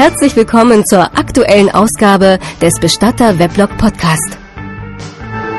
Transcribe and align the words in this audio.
Herzlich 0.00 0.34
willkommen 0.34 0.86
zur 0.86 1.18
aktuellen 1.18 1.68
Ausgabe 1.68 2.38
des 2.62 2.80
Bestatter 2.80 3.38
Weblog 3.38 3.76
Podcast. 3.76 4.38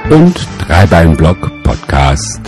Und 0.10 0.48
Dreibeinblog 0.58 1.38
Podcast. 1.62 2.42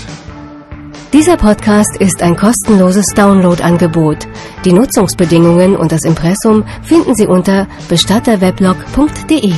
Dieser 1.14 1.38
Podcast 1.38 1.96
ist 1.98 2.24
ein 2.24 2.36
kostenloses 2.36 3.06
Downloadangebot. 3.14 4.28
Die 4.66 4.74
Nutzungsbedingungen 4.74 5.76
und 5.76 5.92
das 5.92 6.04
Impressum 6.04 6.66
finden 6.82 7.14
Sie 7.14 7.28
unter 7.28 7.68
bestatterweblog.de. 7.90 9.54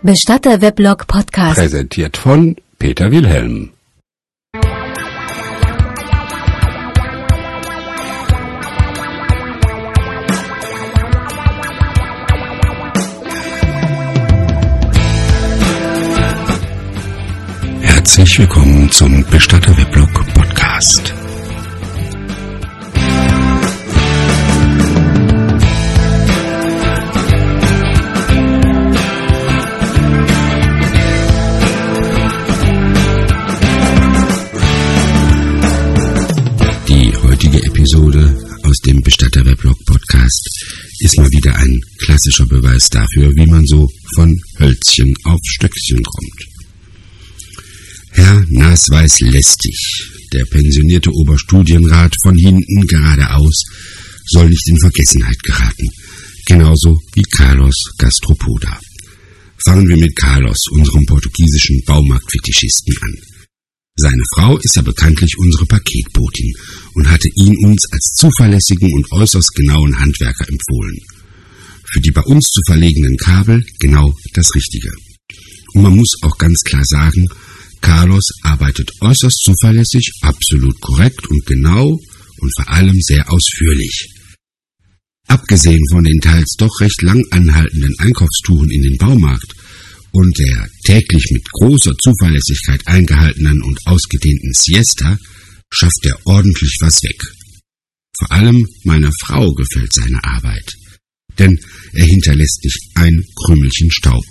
Bestatter 0.00 0.62
Weblog 0.62 1.06
Podcast. 1.06 1.58
Präsentiert 1.58 2.16
von 2.16 2.56
Peter 2.78 3.10
Wilhelm. 3.10 3.72
Herzlich 18.02 18.40
willkommen 18.40 18.90
zum 18.90 19.24
Bestatter 19.26 19.76
Weblog 19.78 20.12
Podcast. 20.34 21.14
Die 36.88 37.16
heutige 37.22 37.62
Episode 37.64 38.36
aus 38.64 38.78
dem 38.78 39.00
Bestatter 39.00 39.46
Weblog 39.46 39.78
Podcast 39.84 40.50
ist 40.98 41.16
mal 41.18 41.30
wieder 41.30 41.54
ein 41.54 41.80
klassischer 41.98 42.46
Beweis 42.46 42.88
dafür, 42.90 43.30
wie 43.36 43.46
man 43.46 43.64
so 43.64 43.88
von 44.16 44.42
Hölzchen 44.58 45.14
auf 45.22 45.38
Stöckchen 45.44 46.02
kommt. 46.02 46.51
Herr 48.14 48.44
Nasweis 48.50 49.20
lästig, 49.20 50.10
der 50.32 50.44
pensionierte 50.44 51.10
Oberstudienrat 51.10 52.14
von 52.22 52.36
hinten 52.36 52.86
geradeaus, 52.86 53.64
soll 54.26 54.50
nicht 54.50 54.68
in 54.68 54.78
Vergessenheit 54.78 55.42
geraten, 55.42 55.88
genauso 56.46 57.00
wie 57.14 57.22
Carlos 57.22 57.74
Gastropoda. 57.96 58.78
Fangen 59.64 59.88
wir 59.88 59.96
mit 59.96 60.14
Carlos, 60.14 60.58
unserem 60.72 61.06
portugiesischen 61.06 61.80
Baumarktfetischisten, 61.86 62.94
an. 63.00 63.14
Seine 63.96 64.22
Frau 64.34 64.58
ist 64.58 64.76
ja 64.76 64.82
bekanntlich 64.82 65.36
unsere 65.38 65.64
Paketbotin 65.64 66.52
und 66.94 67.08
hatte 67.10 67.28
ihn 67.36 67.56
uns 67.64 67.84
als 67.92 68.12
zuverlässigen 68.16 68.92
und 68.92 69.10
äußerst 69.12 69.54
genauen 69.54 69.98
Handwerker 69.98 70.48
empfohlen. 70.48 70.98
Für 71.92 72.00
die 72.00 72.10
bei 72.10 72.22
uns 72.22 72.44
zu 72.44 72.60
verlegenen 72.66 73.16
Kabel 73.16 73.64
genau 73.78 74.14
das 74.34 74.54
Richtige. 74.54 74.92
Und 75.74 75.82
man 75.82 75.96
muss 75.96 76.14
auch 76.22 76.36
ganz 76.36 76.60
klar 76.62 76.84
sagen, 76.84 77.28
Carlos 77.82 78.24
arbeitet 78.42 78.90
äußerst 79.00 79.42
zuverlässig, 79.44 80.12
absolut 80.22 80.80
korrekt 80.80 81.26
und 81.28 81.44
genau 81.44 82.00
und 82.38 82.52
vor 82.56 82.70
allem 82.70 82.98
sehr 83.00 83.30
ausführlich. 83.30 84.08
Abgesehen 85.28 85.82
von 85.90 86.04
den 86.04 86.20
teils 86.20 86.54
doch 86.58 86.80
recht 86.80 87.02
lang 87.02 87.22
anhaltenden 87.30 87.94
Einkaufstouren 87.98 88.70
in 88.70 88.82
den 88.82 88.96
Baumarkt 88.96 89.52
und 90.12 90.38
der 90.38 90.68
täglich 90.84 91.30
mit 91.32 91.44
großer 91.52 91.94
Zuverlässigkeit 91.98 92.86
eingehaltenen 92.86 93.62
und 93.62 93.78
ausgedehnten 93.86 94.52
Siesta 94.52 95.18
schafft 95.70 96.04
er 96.04 96.18
ordentlich 96.26 96.76
was 96.80 97.02
weg. 97.02 97.20
Vor 98.18 98.32
allem 98.32 98.66
meiner 98.84 99.10
Frau 99.20 99.52
gefällt 99.52 99.92
seine 99.92 100.22
Arbeit, 100.22 100.70
denn 101.38 101.58
er 101.94 102.04
hinterlässt 102.04 102.60
nicht 102.62 102.90
ein 102.94 103.24
Krümelchen 103.44 103.90
Staub. 103.90 104.24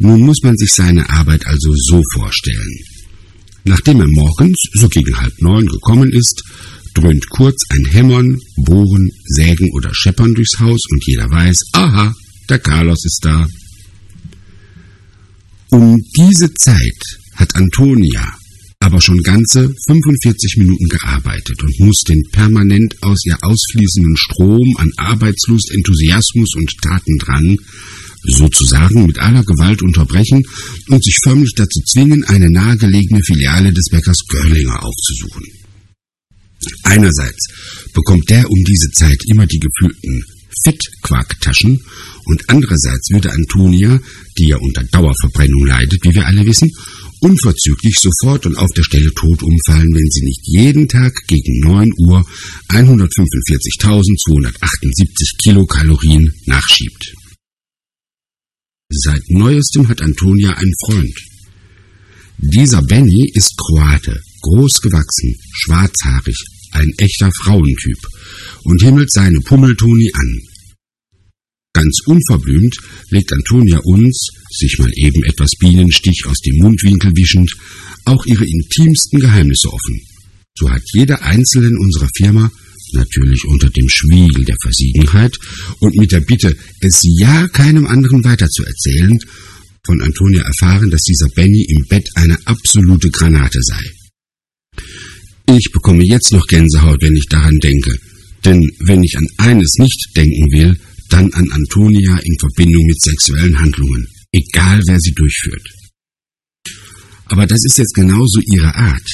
Nun 0.00 0.22
muss 0.22 0.42
man 0.42 0.56
sich 0.56 0.72
seine 0.72 1.08
Arbeit 1.10 1.46
also 1.46 1.72
so 1.76 2.02
vorstellen. 2.14 2.78
Nachdem 3.64 4.00
er 4.00 4.08
morgens, 4.08 4.58
so 4.72 4.88
gegen 4.88 5.14
halb 5.20 5.34
neun, 5.42 5.66
gekommen 5.66 6.10
ist, 6.10 6.42
dröhnt 6.94 7.28
kurz 7.28 7.62
ein 7.68 7.84
Hämmern, 7.90 8.38
Bohren, 8.56 9.10
Sägen 9.26 9.70
oder 9.72 9.90
Scheppern 9.92 10.34
durchs 10.34 10.58
Haus 10.58 10.80
und 10.90 11.06
jeder 11.06 11.30
weiß, 11.30 11.58
aha, 11.72 12.14
der 12.48 12.58
Carlos 12.58 13.04
ist 13.04 13.20
da. 13.22 13.46
Um 15.68 15.98
diese 16.16 16.52
Zeit 16.54 17.18
hat 17.36 17.54
Antonia 17.54 18.26
aber 18.82 19.00
schon 19.02 19.22
ganze 19.22 19.72
45 19.86 20.56
Minuten 20.56 20.88
gearbeitet 20.88 21.62
und 21.62 21.80
muss 21.80 22.00
den 22.00 22.22
permanent 22.32 22.94
aus 23.02 23.20
ihr 23.26 23.36
ausfließenden 23.42 24.16
Strom 24.16 24.74
an 24.78 24.90
Arbeitslust, 24.96 25.70
Enthusiasmus 25.72 26.54
und 26.56 26.74
Tatendrang 26.82 27.56
sozusagen 28.22 29.06
mit 29.06 29.18
aller 29.18 29.44
Gewalt 29.44 29.82
unterbrechen 29.82 30.44
und 30.88 31.04
sich 31.04 31.16
förmlich 31.22 31.54
dazu 31.54 31.80
zwingen, 31.86 32.24
eine 32.24 32.50
nahegelegene 32.50 33.22
Filiale 33.22 33.72
des 33.72 33.88
Bäckers 33.90 34.26
Görlinger 34.28 34.84
aufzusuchen. 34.84 35.44
Einerseits 36.82 37.46
bekommt 37.94 38.28
der 38.28 38.50
um 38.50 38.64
diese 38.64 38.90
Zeit 38.90 39.22
immer 39.26 39.46
die 39.46 39.60
gefühlten 39.60 40.24
Fettquarktaschen 40.64 41.80
und 42.24 42.42
andererseits 42.48 43.10
würde 43.10 43.32
Antonia, 43.32 43.98
die 44.38 44.48
ja 44.48 44.58
unter 44.58 44.84
Dauerverbrennung 44.84 45.64
leidet, 45.64 46.04
wie 46.04 46.14
wir 46.14 46.26
alle 46.26 46.44
wissen, 46.44 46.70
unverzüglich 47.20 47.98
sofort 47.98 48.44
und 48.46 48.56
auf 48.56 48.70
der 48.76 48.82
Stelle 48.82 49.10
tot 49.14 49.42
umfallen, 49.42 49.88
wenn 49.94 50.10
sie 50.10 50.24
nicht 50.24 50.40
jeden 50.44 50.88
Tag 50.88 51.14
gegen 51.26 51.60
9 51.60 51.90
Uhr 51.98 52.24
145.278 52.68 55.36
Kilokalorien 55.42 56.32
nachschiebt. 56.46 57.14
Seit 59.02 59.30
neuestem 59.30 59.88
hat 59.88 60.02
Antonia 60.02 60.52
einen 60.52 60.74
Freund. 60.84 61.14
Dieser 62.36 62.82
Benny 62.82 63.30
ist 63.32 63.56
Kroate, 63.56 64.20
groß 64.42 64.82
gewachsen, 64.82 65.36
schwarzhaarig, 65.52 66.36
ein 66.72 66.92
echter 66.98 67.30
Frauentyp 67.42 67.96
und 68.64 68.82
himmelt 68.82 69.10
seine 69.10 69.40
Pummeltoni 69.40 70.10
an. 70.12 70.40
Ganz 71.72 72.00
unverblümt 72.04 72.76
legt 73.08 73.32
Antonia 73.32 73.78
uns, 73.78 74.28
sich 74.50 74.78
mal 74.78 74.90
eben 74.96 75.24
etwas 75.24 75.52
Bienenstich 75.58 76.26
aus 76.26 76.40
dem 76.40 76.56
Mundwinkel 76.56 77.16
wischend, 77.16 77.50
auch 78.04 78.26
ihre 78.26 78.44
intimsten 78.44 79.18
Geheimnisse 79.18 79.72
offen. 79.72 80.00
So 80.58 80.68
hat 80.68 80.82
jeder 80.92 81.22
Einzelne 81.22 81.68
in 81.68 81.78
unserer 81.78 82.08
Firma 82.14 82.50
natürlich 82.94 83.44
unter 83.46 83.68
dem 83.70 83.88
Schwiegel 83.88 84.44
der 84.44 84.56
Versiegenheit 84.62 85.36
und 85.80 85.96
mit 85.96 86.12
der 86.12 86.20
Bitte, 86.20 86.56
es 86.80 87.02
ja 87.18 87.48
keinem 87.48 87.86
anderen 87.86 88.24
weiterzuerzählen, 88.24 89.18
von 89.84 90.02
Antonia 90.02 90.42
erfahren, 90.42 90.90
dass 90.90 91.02
dieser 91.02 91.28
Benny 91.34 91.64
im 91.68 91.86
Bett 91.86 92.08
eine 92.14 92.38
absolute 92.46 93.10
Granate 93.10 93.60
sei. 93.62 93.82
Ich 95.56 95.70
bekomme 95.72 96.04
jetzt 96.04 96.32
noch 96.32 96.46
Gänsehaut, 96.46 97.02
wenn 97.02 97.16
ich 97.16 97.26
daran 97.26 97.58
denke, 97.58 97.96
denn 98.44 98.68
wenn 98.80 99.02
ich 99.02 99.16
an 99.16 99.26
eines 99.38 99.74
nicht 99.78 100.10
denken 100.16 100.52
will, 100.52 100.78
dann 101.08 101.32
an 101.32 101.50
Antonia 101.50 102.18
in 102.18 102.38
Verbindung 102.38 102.84
mit 102.86 103.00
sexuellen 103.00 103.58
Handlungen, 103.58 104.06
egal 104.32 104.80
wer 104.86 105.00
sie 105.00 105.12
durchführt. 105.12 105.66
Aber 107.26 107.46
das 107.46 107.64
ist 107.64 107.78
jetzt 107.78 107.94
genauso 107.94 108.40
ihre 108.52 108.74
Art. 108.74 109.08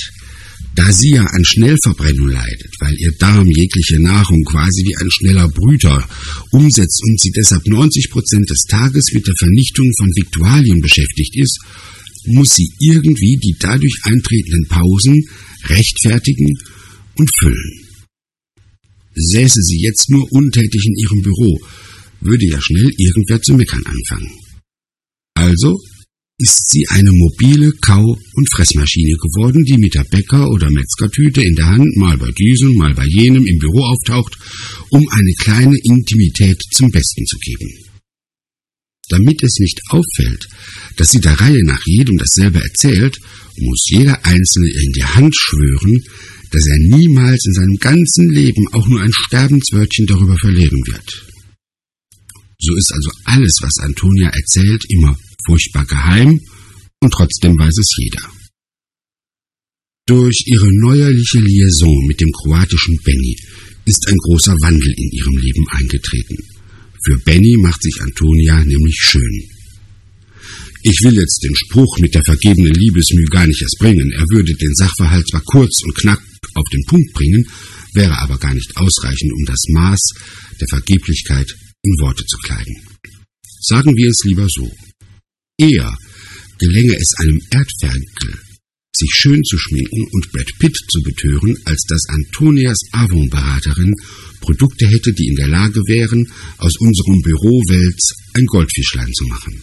Da 0.76 0.92
sie 0.92 1.12
ja 1.12 1.25
an 1.25 1.44
Schnellverbrennung 1.44 2.28
leidet, 2.28 2.70
weil 2.81 2.94
ihr 2.98 3.12
Darm 3.19 3.50
jegliche 3.50 3.98
Nahrung 3.98 4.44
quasi 4.44 4.84
wie 4.84 4.97
ein 4.97 5.10
schneller 5.10 5.48
Brüter 5.48 6.06
umsetzt 6.50 7.03
und 7.03 7.19
sie 7.19 7.31
deshalb 7.31 7.66
90 7.66 8.10
Prozent 8.10 8.50
des 8.50 8.62
Tages 8.69 9.06
mit 9.15 9.26
der 9.26 9.34
Vernichtung 9.36 9.91
von 9.98 10.09
Viktualien 10.15 10.80
beschäftigt 10.83 11.34
ist, 11.36 11.59
muss 12.27 12.50
sie 12.54 12.71
irgendwie 12.78 13.39
die 13.42 13.56
dadurch 13.59 14.00
eintretenden 14.03 14.66
Pausen 14.68 15.24
rechtfertigen 15.65 16.53
und 17.16 17.30
füllen. 17.39 17.86
Säße 19.15 19.62
sie 19.62 19.80
jetzt 19.80 20.10
nur 20.10 20.30
untätig 20.30 20.84
in 20.84 20.95
ihrem 20.97 21.22
Büro, 21.22 21.59
würde 22.21 22.45
ja 22.45 22.60
schnell 22.60 22.91
irgendwer 22.98 23.41
zu 23.41 23.54
meckern 23.54 23.83
anfangen. 23.86 24.30
Also 25.34 25.78
ist 26.38 26.68
sie 26.68 26.86
eine 26.88 27.10
mobile 27.12 27.72
Kau- 27.80 28.18
und 28.34 28.50
Fressmaschine 28.53 29.16
geworden, 29.16 29.65
die 29.65 29.78
mit 29.78 29.94
der 29.94 30.04
Bäcker- 30.04 30.50
oder 30.50 30.71
Metzgertüte 30.71 31.42
in 31.42 31.54
der 31.54 31.66
Hand 31.66 31.97
mal 31.97 32.18
bei 32.18 32.30
diesem, 32.33 32.74
mal 32.77 32.94
bei 32.94 33.06
jenem 33.06 33.47
im 33.47 33.59
Büro 33.59 33.84
auftaucht, 33.84 34.36
um 34.91 35.09
eine 35.09 35.33
kleine 35.38 35.78
Intimität 35.83 36.62
zum 36.72 36.91
Besten 36.91 37.24
zu 37.24 37.38
geben. 37.38 37.86
Damit 39.09 39.42
es 39.42 39.59
nicht 39.60 39.80
auffällt, 39.88 40.47
dass 40.97 41.10
sie 41.10 41.21
der 41.21 41.41
Reihe 41.41 41.65
nach 41.65 41.80
jedem 41.86 42.18
dasselbe 42.18 42.60
erzählt, 42.60 43.16
muss 43.59 43.86
jeder 43.88 44.27
Einzelne 44.27 44.68
in 44.68 44.92
die 44.92 45.04
Hand 45.04 45.34
schwören, 45.34 46.03
dass 46.50 46.66
er 46.66 46.77
niemals 46.78 47.47
in 47.47 47.54
seinem 47.54 47.77
ganzen 47.77 48.30
Leben 48.30 48.66
auch 48.72 48.86
nur 48.86 49.00
ein 49.00 49.12
Sterbenswörtchen 49.12 50.06
darüber 50.06 50.36
verlieren 50.36 50.83
wird. 50.86 51.25
So 52.66 52.74
ist 52.74 52.92
also 52.92 53.10
alles, 53.24 53.54
was 53.63 53.78
Antonia 53.78 54.28
erzählt, 54.28 54.84
immer 54.89 55.16
furchtbar 55.47 55.84
geheim 55.84 56.41
und 57.01 57.13
trotzdem 57.13 57.57
weiß 57.57 57.78
es 57.78 57.95
jeder. 57.97 58.28
Durch 60.07 60.42
ihre 60.47 60.68
neuerliche 60.80 61.39
Liaison 61.39 62.07
mit 62.07 62.21
dem 62.21 62.33
kroatischen 62.33 62.98
Benny 63.04 63.36
ist 63.84 64.09
ein 64.09 64.18
großer 64.18 64.54
Wandel 64.63 64.92
in 64.97 65.10
ihrem 65.13 65.36
Leben 65.36 65.65
eingetreten. 65.68 66.36
Für 67.04 67.18
Benny 67.18 67.57
macht 67.57 67.83
sich 67.83 68.01
Antonia 68.01 68.65
nämlich 68.65 68.97
schön. 68.98 69.48
Ich 70.83 70.98
will 71.03 71.15
jetzt 71.15 71.41
den 71.45 71.54
Spruch 71.54 71.98
mit 72.01 72.15
der 72.15 72.24
vergebenen 72.24 72.74
Liebesmüh 72.74 73.27
gar 73.27 73.47
nicht 73.47 73.62
erst 73.62 73.78
bringen. 73.78 74.10
Er 74.10 74.27
würde 74.28 74.54
den 74.54 74.74
Sachverhalt 74.74 75.28
zwar 75.28 75.42
kurz 75.42 75.83
und 75.84 75.95
knapp 75.95 76.21
auf 76.54 76.65
den 76.72 76.84
Punkt 76.86 77.12
bringen, 77.12 77.47
wäre 77.95 78.19
aber 78.19 78.39
gar 78.39 78.54
nicht 78.54 78.77
ausreichend, 78.77 79.33
um 79.33 79.45
das 79.45 79.62
Maß 79.69 80.01
der 80.60 80.69
Vergeblichkeit 80.69 81.54
in 81.86 81.98
Worte 82.03 82.24
zu 82.27 82.36
kleiden. 82.38 82.77
Sagen 83.60 83.97
wir 83.97 84.10
es 84.10 84.21
lieber 84.24 84.47
so. 84.48 84.71
Eher 85.59 85.97
gelänge 86.59 86.97
es 86.97 87.15
einem 87.18 87.41
Erdferkel, 87.50 88.34
sich 88.94 89.10
schön 89.15 89.42
zu 89.44 89.56
schminken 89.59 90.04
und 90.10 90.33
Brad 90.33 90.50
Pitt 90.59 90.77
zu 90.91 91.03
betören, 91.03 91.56
als 91.65 91.83
dass 91.88 92.03
Antonias 92.09 92.80
Avon-Beraterin 92.92 93.94
Produkte 94.41 94.86
hätte, 94.86 95.12
die 95.12 95.28
in 95.28 95.36
der 95.36 95.48
Lage 95.48 95.80
wären, 95.86 96.27
aus 96.59 96.77
unserem 96.78 97.21
Bürowels 97.22 98.15
ein 98.34 98.47
Goldfischlein 98.47 99.12
zu 99.12 99.24
machen. 99.27 99.62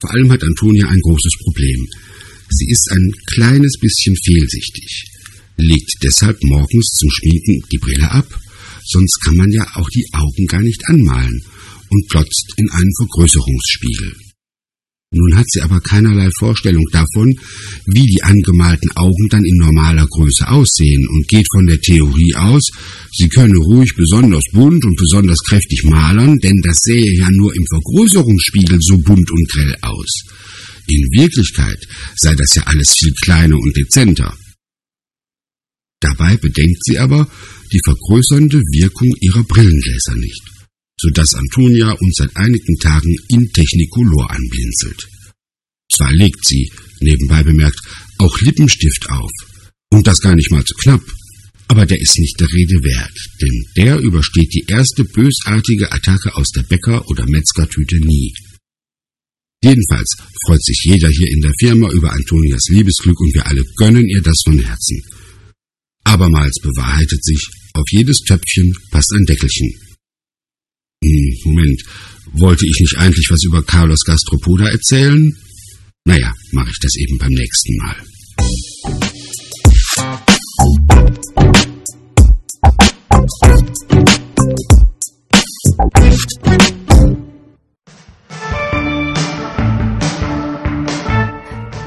Vor 0.00 0.12
allem 0.12 0.30
hat 0.30 0.42
Antonia 0.44 0.86
ein 0.88 1.00
großes 1.00 1.34
Problem. 1.42 1.86
Sie 2.50 2.70
ist 2.70 2.88
ein 2.92 3.12
kleines 3.34 3.78
bisschen 3.80 4.16
fehlsichtig, 4.24 5.04
legt 5.56 5.90
deshalb 6.02 6.42
morgens 6.44 6.86
zum 6.98 7.10
Schminken 7.10 7.62
die 7.70 7.78
Brille 7.78 8.10
ab, 8.10 8.26
sonst 8.90 9.18
kann 9.24 9.36
man 9.36 9.50
ja 9.50 9.66
auch 9.74 9.88
die 9.90 10.06
Augen 10.12 10.46
gar 10.46 10.62
nicht 10.62 10.82
anmalen 10.88 11.42
und 11.90 12.08
glotzt 12.08 12.54
in 12.56 12.70
einen 12.70 12.92
Vergrößerungsspiegel. 12.96 14.14
Nun 15.10 15.36
hat 15.36 15.46
sie 15.48 15.62
aber 15.62 15.80
keinerlei 15.80 16.28
Vorstellung 16.38 16.84
davon, 16.92 17.34
wie 17.86 18.06
die 18.06 18.22
angemalten 18.22 18.90
Augen 18.94 19.28
dann 19.30 19.42
in 19.42 19.56
normaler 19.56 20.06
Größe 20.06 20.46
aussehen 20.48 21.08
und 21.08 21.28
geht 21.28 21.46
von 21.50 21.66
der 21.66 21.80
Theorie 21.80 22.34
aus, 22.34 22.68
sie 23.12 23.30
könne 23.30 23.56
ruhig 23.56 23.94
besonders 23.96 24.44
bunt 24.52 24.84
und 24.84 24.96
besonders 24.96 25.38
kräftig 25.48 25.84
malern, 25.84 26.38
denn 26.40 26.60
das 26.62 26.80
sähe 26.82 27.16
ja 27.16 27.30
nur 27.30 27.54
im 27.56 27.64
Vergrößerungsspiegel 27.66 28.80
so 28.82 28.98
bunt 28.98 29.30
und 29.30 29.48
grell 29.50 29.74
aus. 29.80 30.24
In 30.88 31.08
Wirklichkeit 31.12 31.78
sei 32.16 32.34
das 32.34 32.54
ja 32.54 32.64
alles 32.64 32.94
viel 32.98 33.12
kleiner 33.22 33.56
und 33.56 33.74
dezenter. 33.76 34.36
Dabei 36.00 36.36
bedenkt 36.36 36.84
sie 36.84 36.98
aber 36.98 37.28
die 37.72 37.80
vergrößernde 37.84 38.58
Wirkung 38.58 39.12
ihrer 39.20 39.44
Brillengläser 39.44 40.14
nicht 40.16 40.58
so 41.00 41.10
dass 41.10 41.34
Antonia 41.34 41.92
uns 41.92 42.16
seit 42.16 42.36
einigen 42.36 42.76
Tagen 42.78 43.16
in 43.28 43.50
Technicolor 43.52 44.30
anblinzelt. 44.30 45.08
Zwar 45.92 46.12
legt 46.12 46.44
sie, 46.46 46.70
nebenbei 47.00 47.42
bemerkt, 47.42 47.78
auch 48.18 48.40
Lippenstift 48.40 49.08
auf, 49.10 49.30
und 49.90 50.06
das 50.06 50.20
gar 50.20 50.34
nicht 50.34 50.50
mal 50.50 50.64
zu 50.64 50.74
knapp, 50.74 51.02
aber 51.68 51.86
der 51.86 52.00
ist 52.00 52.18
nicht 52.18 52.38
der 52.40 52.52
Rede 52.52 52.82
wert, 52.82 53.16
denn 53.40 53.64
der 53.76 53.98
übersteht 53.98 54.52
die 54.52 54.64
erste 54.68 55.04
bösartige 55.04 55.92
Attacke 55.92 56.34
aus 56.34 56.50
der 56.50 56.62
Bäcker- 56.62 57.06
oder 57.08 57.26
Metzgertüte 57.26 57.96
nie. 58.00 58.34
Jedenfalls 59.62 60.16
freut 60.46 60.62
sich 60.62 60.82
jeder 60.84 61.08
hier 61.08 61.28
in 61.30 61.40
der 61.40 61.52
Firma 61.58 61.90
über 61.90 62.12
Antonias 62.12 62.68
Liebesglück 62.68 63.18
und 63.20 63.34
wir 63.34 63.46
alle 63.46 63.64
gönnen 63.76 64.08
ihr 64.08 64.22
das 64.22 64.40
von 64.44 64.58
Herzen. 64.58 65.02
Abermals 66.04 66.58
bewahrheitet 66.62 67.22
sich, 67.24 67.44
auf 67.78 67.90
jedes 67.90 68.18
Töpfchen 68.18 68.74
passt 68.90 69.12
ein 69.12 69.24
Deckelchen. 69.24 69.72
Hm, 71.04 71.34
Moment, 71.44 71.82
wollte 72.32 72.66
ich 72.66 72.80
nicht 72.80 72.98
eigentlich 72.98 73.28
was 73.30 73.44
über 73.44 73.62
Carlos 73.62 74.02
Gastropoda 74.04 74.68
erzählen? 74.68 75.32
Naja, 76.04 76.32
mache 76.52 76.70
ich 76.70 76.78
das 76.80 76.96
eben 76.96 77.18
beim 77.18 77.32
nächsten 77.32 77.76
Mal. 77.76 77.96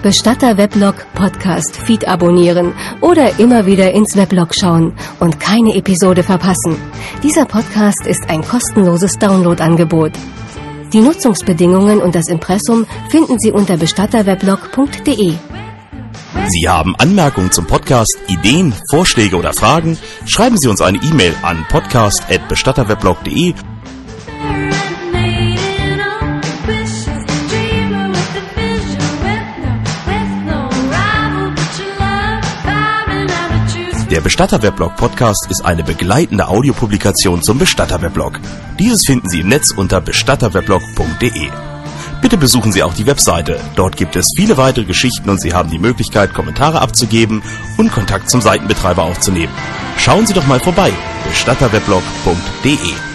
Bestatter 0.01 0.57
Weblog 0.57 0.95
Podcast 1.13 1.77
Feed 1.77 2.07
abonnieren 2.07 2.74
oder 3.01 3.39
immer 3.39 3.65
wieder 3.65 3.92
ins 3.92 4.15
Weblog 4.15 4.56
schauen 4.56 4.94
und 5.19 5.39
keine 5.39 5.75
Episode 5.75 6.24
verpassen. 6.24 6.75
Dieser 7.21 7.45
Podcast 7.45 8.07
ist 8.07 8.30
ein 8.30 8.42
kostenloses 8.42 9.19
Downloadangebot. 9.19 10.13
Die 10.92 11.01
Nutzungsbedingungen 11.01 12.01
und 12.01 12.15
das 12.15 12.27
Impressum 12.27 12.86
finden 13.09 13.39
Sie 13.39 13.51
unter 13.51 13.77
bestatterweblog.de. 13.77 15.33
Sie 16.48 16.68
haben 16.68 16.95
Anmerkungen 16.98 17.51
zum 17.51 17.68
Podcast, 17.68 18.18
Ideen, 18.27 18.74
Vorschläge 18.89 19.38
oder 19.38 19.53
Fragen? 19.53 19.98
Schreiben 20.25 20.57
Sie 20.57 20.68
uns 20.68 20.81
eine 20.81 20.98
E-Mail 20.98 21.36
an 21.44 21.65
podcast@bestatterweblog.de 21.69 23.53
Der 34.12 34.19
Bestatterweblog 34.19 34.98
Podcast 34.98 35.48
ist 35.50 35.63
eine 35.63 35.86
begleitende 35.86 36.50
Audiopublikation 36.50 37.42
zum 37.42 37.58
Bestatterweblog. 37.58 38.42
Dieses 38.78 39.06
finden 39.06 39.30
Sie 39.30 39.40
im 39.40 39.48
Netz 39.48 39.72
unter 39.72 40.02
bestatterweblog.de. 40.02 41.50
Bitte 42.22 42.38
besuchen 42.38 42.74
Sie 42.74 42.84
auch 42.84 42.94
die 42.94 43.06
Webseite. 43.06 43.58
Dort 43.78 43.96
gibt 43.96 44.18
es 44.18 44.28
viele 44.36 44.58
weitere 44.58 44.84
Geschichten 44.84 45.30
und 45.30 45.40
Sie 45.40 45.54
haben 45.54 45.69
die 45.69 45.80
Möglichkeit, 45.80 46.34
Kommentare 46.34 46.81
abzugeben 46.81 47.42
und 47.78 47.94
Kontakt 47.94 48.30
zum 48.30 48.42
Seitenbetreiber 48.42 49.04
aufzunehmen. 49.04 49.54
Schauen 49.98 50.28
Sie 50.28 50.34
doch 50.34 50.46
mal 50.46 50.60
vorbei. 50.60 50.92
bestatterweblog.de 51.30 53.11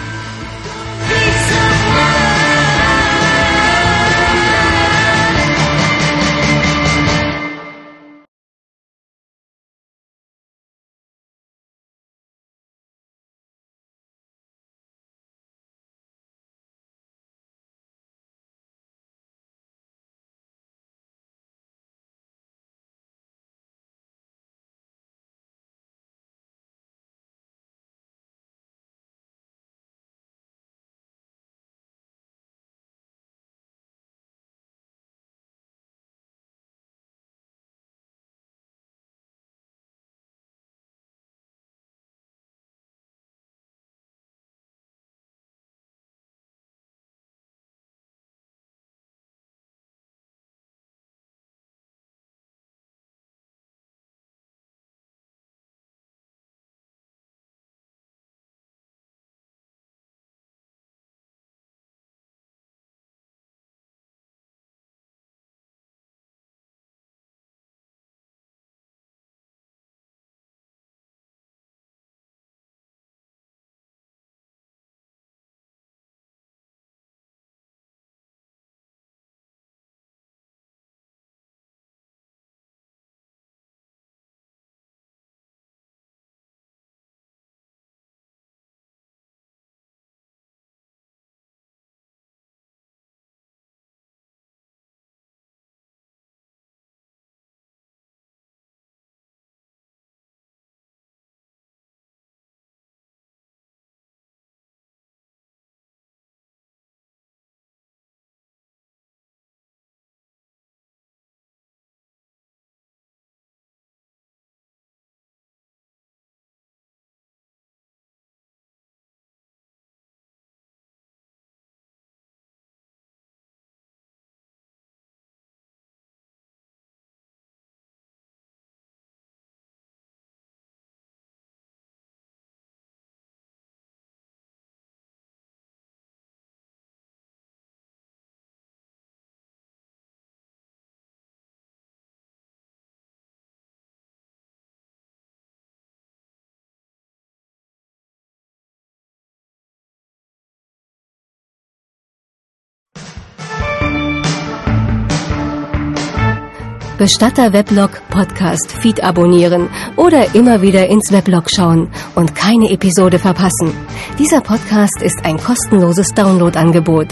Bestatter 156.97 157.53
Weblog 157.53 158.01
Podcast 158.09 158.71
Feed 158.71 159.03
abonnieren 159.03 159.69
oder 159.95 160.33
immer 160.33 160.61
wieder 160.63 160.87
ins 160.87 161.11
Weblog 161.11 161.49
schauen 161.49 161.89
und 162.15 162.33
keine 162.33 162.71
Episode 162.71 163.19
verpassen. 163.19 163.71
Dieser 164.17 164.41
Podcast 164.41 165.01
ist 165.01 165.23
ein 165.23 165.37
kostenloses 165.37 166.09
Downloadangebot. 166.09 167.07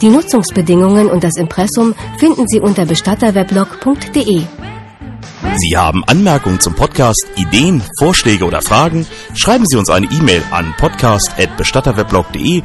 Die 0.00 0.08
Nutzungsbedingungen 0.08 1.08
und 1.08 1.24
das 1.24 1.36
Impressum 1.36 1.94
finden 2.18 2.46
Sie 2.46 2.60
unter 2.60 2.86
bestatterweblog.de. 2.86 4.42
Sie 5.56 5.76
haben 5.76 6.04
Anmerkungen 6.04 6.60
zum 6.60 6.74
Podcast, 6.74 7.26
Ideen, 7.36 7.82
Vorschläge 7.98 8.44
oder 8.44 8.62
Fragen? 8.62 9.06
Schreiben 9.34 9.66
Sie 9.66 9.76
uns 9.76 9.90
eine 9.90 10.06
E-Mail 10.06 10.42
an 10.52 10.72
podcast@bestatterweblog.de 10.78 12.62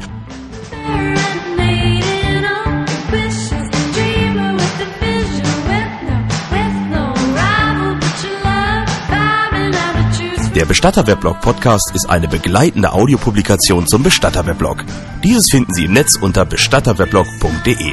Der 10.56 10.64
Bestatter-Weblog 10.64 11.42
Podcast 11.42 11.94
ist 11.94 12.08
eine 12.08 12.28
begleitende 12.28 12.94
Audiopublikation 12.94 13.86
zum 13.86 14.02
Bestatter-Weblog. 14.02 14.86
Dieses 15.22 15.50
finden 15.50 15.74
Sie 15.74 15.84
im 15.84 15.92
Netz 15.92 16.16
unter 16.16 16.46
bestatterweblog.de. 16.46 17.92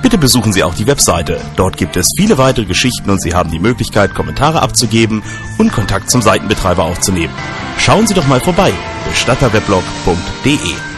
Bitte 0.00 0.16
besuchen 0.16 0.54
Sie 0.54 0.64
auch 0.64 0.74
die 0.74 0.86
Webseite. 0.86 1.38
Dort 1.56 1.76
gibt 1.76 1.98
es 1.98 2.08
viele 2.16 2.38
weitere 2.38 2.64
Geschichten 2.64 3.10
und 3.10 3.20
Sie 3.20 3.34
haben 3.34 3.50
die 3.50 3.58
Möglichkeit, 3.58 4.14
Kommentare 4.14 4.62
abzugeben 4.62 5.22
und 5.58 5.70
Kontakt 5.70 6.10
zum 6.10 6.22
Seitenbetreiber 6.22 6.82
aufzunehmen. 6.82 7.34
Schauen 7.76 8.06
Sie 8.06 8.14
doch 8.14 8.26
mal 8.26 8.40
vorbei. 8.40 8.72
bestatterweblog.de 9.10 10.91